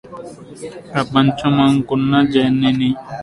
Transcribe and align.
ప్రపంచమునకు 0.87 1.95
జనని 2.33 2.89